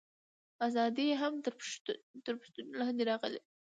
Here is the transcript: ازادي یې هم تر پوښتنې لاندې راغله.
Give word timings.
ازادي 0.67 1.03
یې 1.09 1.15
هم 1.21 1.33
تر 2.25 2.33
پوښتنې 2.39 2.71
لاندې 2.81 3.03
راغله. 3.09 3.39